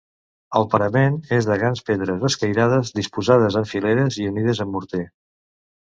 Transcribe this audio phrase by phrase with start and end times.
[0.59, 5.07] El parament és de grans pedres escairades, disposades en fileres i unides amb morter.